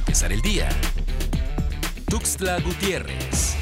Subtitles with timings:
[0.00, 0.68] empezar el día.
[2.08, 3.59] Tuxtla Gutiérrez.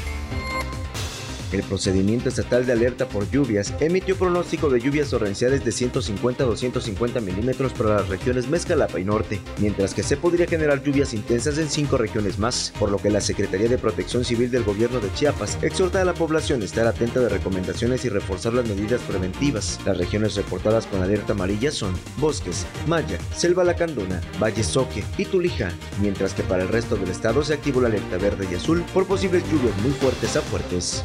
[1.51, 6.47] El procedimiento estatal de alerta por lluvias emitió pronóstico de lluvias torrenciales de 150 a
[6.47, 11.57] 250 milímetros para las regiones Mezcalapa y Norte, mientras que se podría generar lluvias intensas
[11.57, 15.11] en cinco regiones más, por lo que la Secretaría de Protección Civil del Gobierno de
[15.13, 19.79] Chiapas exhorta a la población a estar atenta de recomendaciones y reforzar las medidas preventivas.
[19.85, 25.71] Las regiones reportadas con alerta amarilla son Bosques, Maya, Selva Lacandona, Valle Soque y Tulija,
[26.01, 29.07] mientras que para el resto del estado se activó la alerta verde y azul por
[29.07, 31.03] posibles lluvias muy fuertes a fuertes.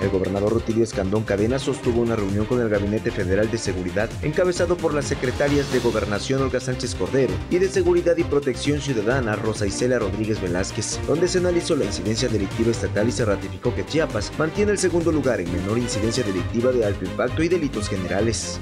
[0.00, 4.76] El gobernador Rutilio Escandón Cadena sostuvo una reunión con el Gabinete Federal de Seguridad, encabezado
[4.76, 9.66] por las secretarias de Gobernación Olga Sánchez Cordero y de Seguridad y Protección Ciudadana Rosa
[9.66, 14.32] Isela Rodríguez Velázquez, donde se analizó la incidencia delictiva estatal y se ratificó que Chiapas
[14.38, 18.60] mantiene el segundo lugar en menor incidencia delictiva de alto impacto y delitos generales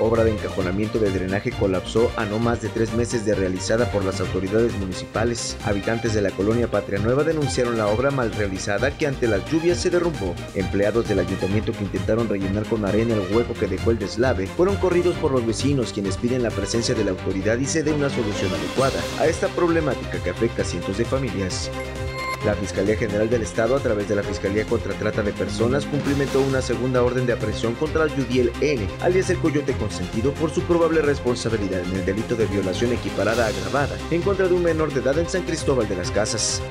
[0.00, 4.04] obra de encajonamiento de drenaje colapsó a no más de tres meses de realizada por
[4.04, 5.56] las autoridades municipales.
[5.64, 9.78] Habitantes de la colonia Patria Nueva denunciaron la obra mal realizada que ante las lluvias
[9.78, 10.34] se derrumbó.
[10.54, 14.76] Empleados del ayuntamiento que intentaron rellenar con arena el hueco que dejó el deslave fueron
[14.76, 18.10] corridos por los vecinos quienes piden la presencia de la autoridad y se dé una
[18.10, 21.70] solución adecuada a esta problemática que afecta a cientos de familias.
[22.44, 26.40] La Fiscalía General del Estado, a través de la Fiscalía contra Trata de Personas, cumplimentó
[26.40, 31.02] una segunda orden de aprehensión contra Yudiel N., alias el Coyote Consentido, por su probable
[31.02, 35.18] responsabilidad en el delito de violación equiparada agravada en contra de un menor de edad
[35.18, 36.62] en San Cristóbal de las Casas.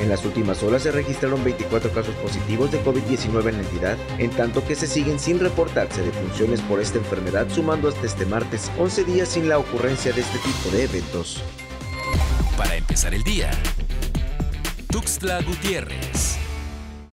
[0.00, 4.30] En las últimas horas se registraron 24 casos positivos de COVID-19 en la entidad, en
[4.30, 9.04] tanto que se siguen sin reportarse defunciones por esta enfermedad, sumando hasta este martes 11
[9.04, 11.42] días sin la ocurrencia de este tipo de eventos.
[12.56, 13.50] Para empezar el día,
[15.08, 16.47] Tuxtla Gutiérrez.